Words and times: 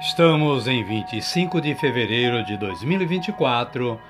Estamos 0.00 0.68
em 0.68 0.84
25 0.84 1.60
de 1.60 1.74
fevereiro 1.74 2.44
de 2.44 2.56
2024, 2.56 4.00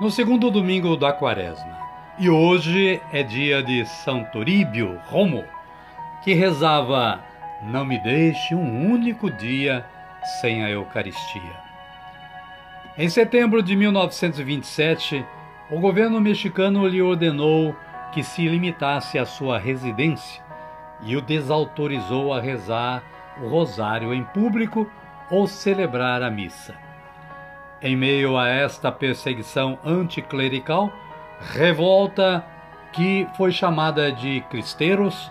no 0.00 0.08
segundo 0.08 0.48
domingo 0.48 0.96
da 0.96 1.12
quaresma. 1.12 1.76
E 2.16 2.30
hoje 2.30 3.02
é 3.12 3.24
dia 3.24 3.60
de 3.60 3.84
São 3.84 4.22
Toríbio 4.22 4.96
Romo, 5.06 5.42
que 6.22 6.34
rezava: 6.34 7.20
Não 7.64 7.84
me 7.84 7.98
deixe 7.98 8.54
um 8.54 8.88
único 8.88 9.28
dia 9.28 9.84
sem 10.40 10.64
a 10.64 10.70
Eucaristia. 10.70 11.64
Em 12.96 13.08
setembro 13.08 13.60
de 13.60 13.74
1927, 13.74 15.26
o 15.68 15.80
governo 15.80 16.20
mexicano 16.20 16.86
lhe 16.86 17.02
ordenou 17.02 17.74
que 18.12 18.22
se 18.22 18.46
limitasse 18.46 19.18
à 19.18 19.26
sua 19.26 19.58
residência 19.58 20.40
e 21.02 21.16
o 21.16 21.20
desautorizou 21.20 22.32
a 22.32 22.40
rezar 22.40 23.02
o 23.42 23.48
rosário 23.48 24.14
em 24.14 24.22
público 24.22 24.88
ou 25.30 25.46
celebrar 25.46 26.22
a 26.22 26.30
missa. 26.30 26.74
Em 27.80 27.96
meio 27.96 28.36
a 28.38 28.48
esta 28.48 28.90
perseguição 28.90 29.78
anticlerical, 29.84 30.92
revolta 31.52 32.44
que 32.92 33.26
foi 33.36 33.50
chamada 33.52 34.10
de 34.10 34.40
Cristeiros, 34.48 35.30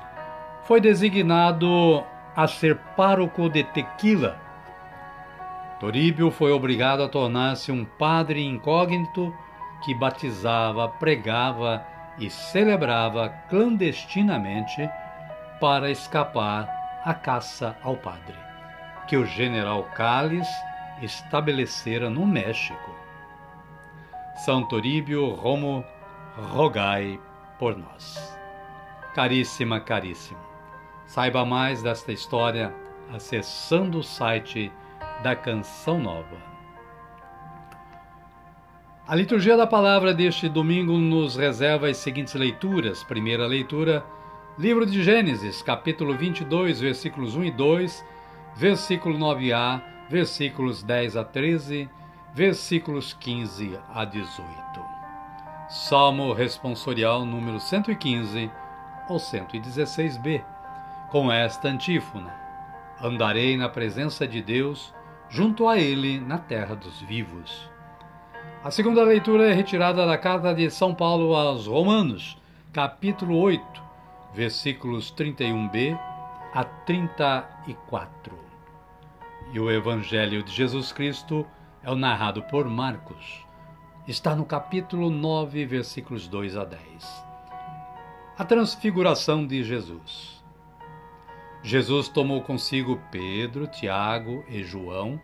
foi 0.63 0.79
designado 0.79 2.03
a 2.35 2.47
ser 2.47 2.77
pároco 2.95 3.49
de 3.49 3.63
Tequila. 3.63 4.37
Toríbio 5.79 6.31
foi 6.31 6.51
obrigado 6.51 7.03
a 7.03 7.09
tornar-se 7.09 7.71
um 7.71 7.83
padre 7.83 8.45
incógnito 8.45 9.33
que 9.83 9.93
batizava, 9.93 10.87
pregava 10.87 11.85
e 12.17 12.29
celebrava 12.29 13.29
clandestinamente 13.49 14.89
para 15.59 15.89
escapar 15.89 17.01
à 17.03 17.13
caça 17.13 17.75
ao 17.81 17.95
padre 17.97 18.42
que 19.07 19.17
o 19.17 19.25
general 19.25 19.83
Calles 19.95 20.47
estabelecera 21.01 22.09
no 22.09 22.25
México. 22.25 22.95
São 24.45 24.63
Toríbio 24.63 25.29
Romo, 25.29 25.83
rogai 26.37 27.19
por 27.59 27.77
nós. 27.77 28.37
Caríssima, 29.13 29.79
caríssimo, 29.79 30.39
saiba 31.05 31.45
mais 31.45 31.83
desta 31.83 32.11
história 32.11 32.73
acessando 33.13 33.99
o 33.99 34.03
site 34.03 34.71
da 35.21 35.35
Canção 35.35 35.99
Nova. 35.99 36.53
A 39.05 39.15
liturgia 39.15 39.57
da 39.57 39.67
palavra 39.67 40.13
deste 40.13 40.47
domingo 40.47 40.97
nos 40.97 41.35
reserva 41.35 41.89
as 41.89 41.97
seguintes 41.97 42.33
leituras. 42.33 43.03
Primeira 43.03 43.45
leitura, 43.45 44.03
livro 44.57 44.85
de 44.85 45.03
Gênesis, 45.03 45.61
capítulo 45.61 46.17
22, 46.17 46.79
versículos 46.79 47.35
1 47.35 47.43
e 47.43 47.51
2 47.51 48.12
versículo 48.55 49.17
9a, 49.17 49.81
versículos 50.09 50.83
10 50.83 51.17
a 51.17 51.23
13, 51.23 51.89
versículos 52.33 53.13
15 53.13 53.79
a 53.93 54.05
18. 54.05 54.47
Salmo 55.69 56.33
responsorial 56.33 57.25
número 57.25 57.59
115 57.59 58.51
ou 59.09 59.17
116b, 59.17 60.43
com 61.09 61.31
esta 61.31 61.67
antífona: 61.67 62.33
Andarei 63.01 63.57
na 63.57 63.69
presença 63.69 64.27
de 64.27 64.41
Deus, 64.41 64.93
junto 65.29 65.67
a 65.67 65.77
Ele 65.79 66.19
na 66.19 66.37
terra 66.37 66.75
dos 66.75 67.01
vivos. 67.01 67.69
A 68.63 68.71
segunda 68.71 69.03
leitura 69.03 69.49
é 69.49 69.53
retirada 69.53 70.05
da 70.05 70.17
carta 70.17 70.53
de 70.53 70.69
São 70.69 70.93
Paulo 70.93 71.35
aos 71.35 71.67
Romanos, 71.67 72.37
capítulo 72.71 73.37
8, 73.37 73.83
versículos 74.33 75.13
31b 75.13 75.99
a 76.53 76.63
34. 76.63 78.42
E 79.53 79.59
o 79.59 79.69
Evangelho 79.69 80.41
de 80.41 80.51
Jesus 80.51 80.91
Cristo 80.91 81.45
é 81.83 81.91
o 81.91 81.95
narrado 81.95 82.41
por 82.41 82.67
Marcos. 82.67 83.45
Está 84.07 84.35
no 84.35 84.45
capítulo 84.45 85.11
9, 85.11 85.63
versículos 85.67 86.27
2 86.27 86.57
a 86.57 86.65
10. 86.65 86.81
A 88.35 88.43
transfiguração 88.43 89.45
de 89.45 89.63
Jesus. 89.63 90.43
Jesus 91.61 92.09
tomou 92.09 92.41
consigo 92.41 92.99
Pedro, 93.11 93.67
Tiago 93.67 94.43
e 94.49 94.63
João 94.63 95.21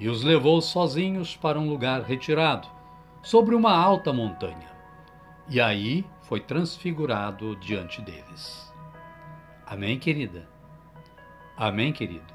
e 0.00 0.08
os 0.08 0.24
levou 0.24 0.60
sozinhos 0.60 1.36
para 1.36 1.60
um 1.60 1.68
lugar 1.68 2.02
retirado, 2.02 2.66
sobre 3.22 3.54
uma 3.54 3.72
alta 3.72 4.12
montanha. 4.12 4.68
E 5.48 5.60
aí 5.60 6.04
foi 6.22 6.40
transfigurado 6.40 7.54
diante 7.54 8.02
deles. 8.02 8.74
Amém, 9.64 9.96
querida? 9.96 10.48
Amém, 11.56 11.92
querido? 11.92 12.34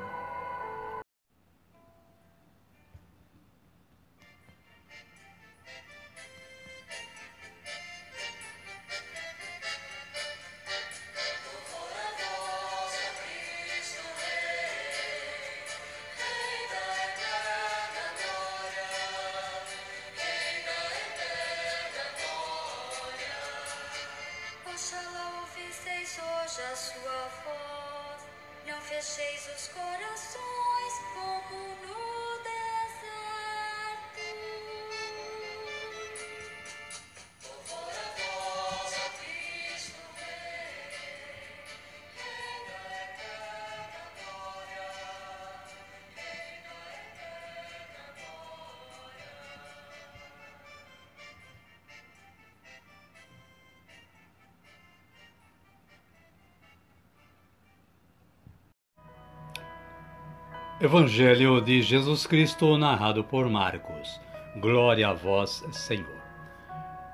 Evangelho 60.83 61.61
de 61.61 61.79
Jesus 61.79 62.25
Cristo, 62.25 62.75
narrado 62.75 63.23
por 63.23 63.47
Marcos. 63.47 64.19
Glória 64.55 65.09
a 65.09 65.13
vós, 65.13 65.63
Senhor. 65.71 66.19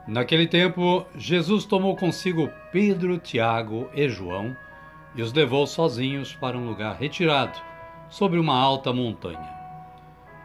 Naquele 0.07 0.47
tempo, 0.47 1.05
Jesus 1.17 1.65
tomou 1.65 1.93
consigo 1.97 2.49
Pedro, 2.71 3.17
Tiago 3.17 3.89
e 3.93 4.07
João 4.07 4.55
e 5.13 5.21
os 5.21 5.33
levou 5.33 5.67
sozinhos 5.67 6.33
para 6.33 6.57
um 6.57 6.65
lugar 6.65 6.95
retirado, 6.95 7.59
sobre 8.07 8.39
uma 8.39 8.57
alta 8.57 8.93
montanha. 8.93 9.53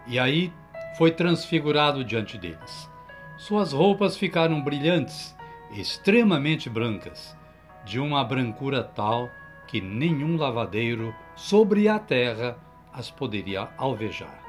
E 0.09 0.19
aí 0.19 0.53
foi 0.99 1.13
transfigurado 1.13 2.05
diante 2.05 2.37
deles. 2.37 2.91
Suas 3.37 3.73
roupas 3.73 4.17
ficaram 4.17 4.61
brilhantes, 4.61 5.33
extremamente 5.71 6.69
brancas, 6.69 7.39
de 7.85 8.01
uma 8.01 8.25
brancura 8.25 8.83
tal 8.83 9.31
que 9.69 9.81
nenhum 9.81 10.37
lavadeiro 10.37 11.15
sobre 11.37 11.87
a 11.87 12.01
terra 12.01 12.59
as 12.93 13.11
poderia 13.11 13.69
alvejar. 13.77 14.43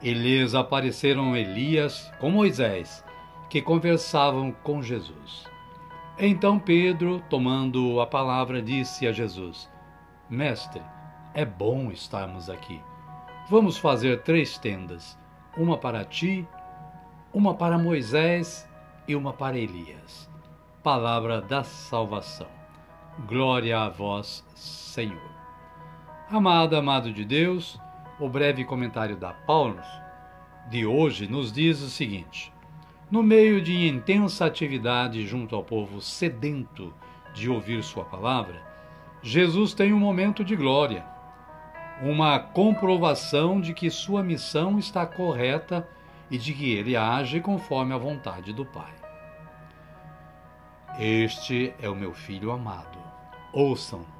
E 0.00 0.12
lhes 0.12 0.54
apareceram 0.54 1.36
Elias 1.36 2.12
com 2.18 2.30
Moisés, 2.30 3.04
que 3.48 3.62
conversavam 3.62 4.52
com 4.52 4.82
Jesus. 4.82 5.44
Então 6.18 6.58
Pedro, 6.58 7.22
tomando 7.28 8.00
a 8.00 8.06
palavra, 8.06 8.62
disse 8.62 9.06
a 9.06 9.12
Jesus: 9.12 9.70
Mestre, 10.28 10.82
é 11.32 11.44
bom 11.44 11.90
estarmos 11.90 12.48
aqui. 12.48 12.80
Vamos 13.48 13.76
fazer 13.76 14.22
três 14.22 14.56
tendas: 14.58 15.18
uma 15.56 15.76
para 15.76 16.04
ti, 16.04 16.46
uma 17.32 17.54
para 17.54 17.76
Moisés 17.76 18.68
e 19.08 19.14
uma 19.16 19.32
para 19.32 19.58
Elias. 19.58 20.30
Palavra 20.82 21.40
da 21.40 21.64
salvação. 21.64 22.48
Glória 23.26 23.80
a 23.80 23.88
vós, 23.88 24.44
Senhor. 24.54 25.33
Amado, 26.30 26.74
amado 26.74 27.12
de 27.12 27.22
Deus, 27.22 27.78
o 28.18 28.30
breve 28.30 28.64
comentário 28.64 29.14
da 29.14 29.34
Paulo 29.34 29.78
de 30.70 30.86
hoje 30.86 31.28
nos 31.28 31.52
diz 31.52 31.82
o 31.82 31.90
seguinte: 31.90 32.50
No 33.10 33.22
meio 33.22 33.60
de 33.60 33.86
intensa 33.86 34.46
atividade 34.46 35.26
junto 35.26 35.54
ao 35.54 35.62
povo 35.62 36.00
sedento 36.00 36.94
de 37.34 37.50
ouvir 37.50 37.82
Sua 37.82 38.06
palavra, 38.06 38.62
Jesus 39.22 39.74
tem 39.74 39.92
um 39.92 39.98
momento 39.98 40.42
de 40.42 40.56
glória, 40.56 41.04
uma 42.00 42.38
comprovação 42.38 43.60
de 43.60 43.74
que 43.74 43.90
sua 43.90 44.22
missão 44.22 44.78
está 44.78 45.04
correta 45.04 45.86
e 46.30 46.38
de 46.38 46.54
que 46.54 46.72
ele 46.72 46.96
age 46.96 47.38
conforme 47.38 47.92
a 47.92 47.98
vontade 47.98 48.50
do 48.54 48.64
Pai. 48.64 48.94
Este 50.98 51.74
é 51.78 51.88
o 51.88 51.94
meu 51.94 52.14
filho 52.14 52.50
amado. 52.50 52.98
Ouçam 53.52 54.13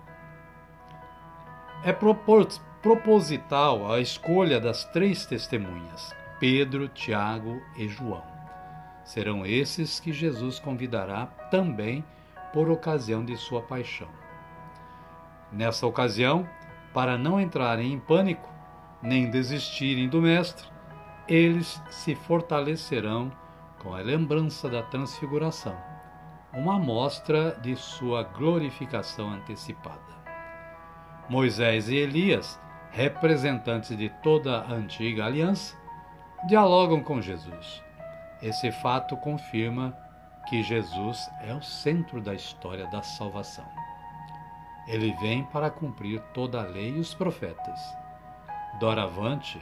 é 1.85 1.93
proposital 1.93 3.93
a 3.93 4.01
escolha 4.01 4.59
das 4.59 4.87
três 4.87 5.27
testemunhas, 5.27 6.17
Pedro, 6.41 6.89
Tiago 6.89 7.61
e 7.77 7.87
João. 7.87 8.23
Serão 9.05 9.45
esses 9.45 10.01
que 10.01 10.11
Jesus 10.11 10.59
convidará 10.59 11.27
também 11.51 12.03
por 12.55 12.71
ocasião 12.71 13.23
de 13.23 13.37
sua 13.37 13.61
paixão. 13.61 14.09
Nessa 15.53 15.87
ocasião, 15.87 16.49
para 16.95 17.19
não 17.19 17.39
entrarem 17.39 17.93
em 17.93 17.99
pânico, 17.99 18.49
nem 19.03 19.31
desistirem 19.31 20.09
do 20.09 20.23
Mestre, 20.23 20.67
eles 21.29 21.83
se 21.91 22.15
fortalecerão 22.15 23.31
com 23.79 23.95
a 23.95 23.99
lembrança 23.99 24.71
da 24.71 24.83
transfiguração, 24.83 25.77
uma 26.51 26.77
amostra 26.77 27.59
de 27.61 27.77
sua 27.77 28.23
glorificação 28.23 29.31
antecipada. 29.31 30.14
Moisés 31.29 31.89
e 31.89 31.97
Elias, 31.97 32.61
representantes 32.91 33.97
de 33.97 34.09
toda 34.23 34.61
a 34.61 34.73
antiga 34.73 35.25
aliança, 35.25 35.77
dialogam 36.47 37.03
com 37.03 37.21
Jesus. 37.21 37.83
Esse 38.43 38.71
fato 38.71 39.17
confirma 39.17 39.97
que 40.49 40.63
Jesus 40.63 41.31
é 41.41 41.55
o 41.55 41.63
centro 41.63 42.21
da 42.21 42.35
história 42.35 42.87
da 42.89 43.03
salvação. 43.03 43.65
Ele 44.87 45.13
vem 45.15 45.45
para 45.45 45.71
cumprir 45.71 46.21
toda 46.35 46.61
a 46.61 46.67
lei 46.67 46.91
e 46.91 47.01
os 47.01 47.15
profetas. 47.15 47.81
Doravante, 48.79 49.59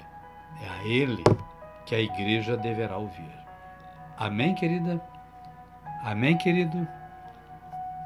é 0.61 0.69
a 0.69 0.85
Ele 0.85 1.23
que 1.87 1.94
a 1.94 2.00
igreja 2.00 2.56
deverá 2.56 2.97
ouvir. 2.97 3.32
Amém, 4.17 4.55
querida? 4.55 5.00
Amém, 6.03 6.37
querido? 6.37 6.87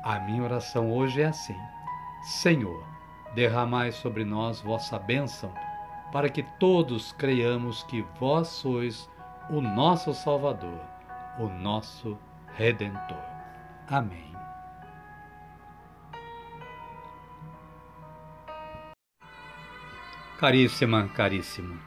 A 0.02 0.18
minha 0.20 0.42
oração 0.42 0.92
hoje 0.92 1.22
é 1.22 1.26
assim: 1.26 1.56
Senhor, 2.22 2.95
derramai 3.36 3.92
sobre 3.92 4.24
nós 4.24 4.62
vossa 4.62 4.98
bênção, 4.98 5.52
para 6.10 6.30
que 6.30 6.42
todos 6.58 7.12
creiamos 7.12 7.82
que 7.82 8.02
vós 8.18 8.48
sois 8.48 9.08
o 9.50 9.60
nosso 9.60 10.14
Salvador, 10.14 10.80
o 11.38 11.46
nosso 11.46 12.18
Redentor. 12.54 13.22
Amém. 13.86 14.34
Caríssima, 20.38 21.06
caríssimo. 21.08 21.78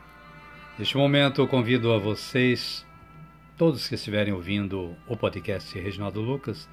Neste 0.77 0.95
momento 0.97 1.41
eu 1.41 1.47
convido 1.47 1.91
a 1.91 1.97
vocês, 1.97 2.85
todos 3.57 3.87
que 3.87 3.95
estiverem 3.95 4.33
ouvindo 4.33 4.95
o 5.07 5.17
podcast 5.17 5.77
Reginaldo 5.77 6.21
Lucas, 6.21 6.69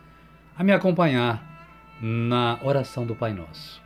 a 0.55 0.62
me 0.62 0.72
acompanhar 0.72 1.43
na 2.00 2.58
oração 2.62 3.06
do 3.06 3.17
Pai 3.17 3.32
Nosso 3.32 3.85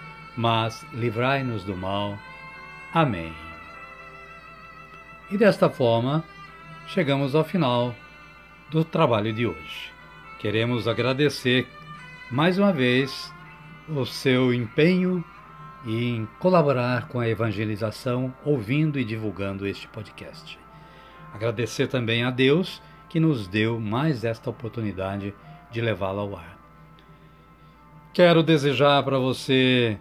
mas 0.35 0.85
livrai-nos 0.93 1.63
do 1.63 1.75
mal. 1.75 2.17
Amém. 2.93 3.33
E 5.29 5.37
desta 5.37 5.69
forma, 5.69 6.23
chegamos 6.87 7.35
ao 7.35 7.43
final 7.43 7.95
do 8.69 8.83
trabalho 8.83 9.31
de 9.31 9.45
hoje. 9.45 9.91
Queremos 10.39 10.87
agradecer 10.87 11.67
mais 12.29 12.57
uma 12.57 12.73
vez 12.73 13.33
o 13.87 14.05
seu 14.05 14.53
empenho 14.53 15.23
em 15.85 16.27
colaborar 16.39 17.07
com 17.07 17.19
a 17.19 17.27
evangelização, 17.27 18.33
ouvindo 18.45 18.99
e 18.99 19.03
divulgando 19.03 19.65
este 19.65 19.87
podcast. 19.87 20.59
Agradecer 21.33 21.87
também 21.87 22.23
a 22.23 22.29
Deus 22.29 22.81
que 23.09 23.19
nos 23.19 23.47
deu 23.47 23.79
mais 23.79 24.23
esta 24.23 24.49
oportunidade 24.49 25.33
de 25.71 25.81
levá-lo 25.81 26.19
ao 26.19 26.35
ar. 26.35 26.57
Quero 28.13 28.43
desejar 28.43 29.03
para 29.03 29.17
você 29.17 29.97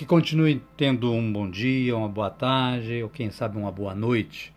que 0.00 0.06
continue 0.06 0.62
tendo 0.78 1.12
um 1.12 1.30
bom 1.30 1.50
dia, 1.50 1.94
uma 1.94 2.08
boa 2.08 2.30
tarde, 2.30 3.02
ou 3.02 3.10
quem 3.10 3.30
sabe 3.30 3.58
uma 3.58 3.70
boa 3.70 3.94
noite, 3.94 4.50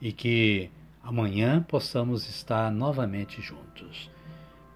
e 0.00 0.10
que 0.10 0.70
amanhã 1.02 1.62
possamos 1.68 2.26
estar 2.26 2.72
novamente 2.72 3.42
juntos. 3.42 4.10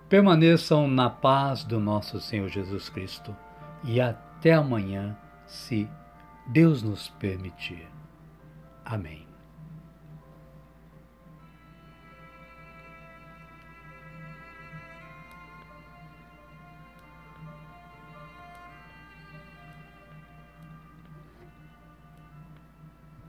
Permaneçam 0.06 0.86
na 0.86 1.08
paz 1.08 1.64
do 1.64 1.80
nosso 1.80 2.20
Senhor 2.20 2.50
Jesus 2.50 2.90
Cristo 2.90 3.34
e 3.82 3.98
até 3.98 4.52
amanhã, 4.52 5.16
se 5.46 5.88
Deus 6.48 6.82
nos 6.82 7.08
permitir. 7.08 7.88
Amém. 8.84 9.23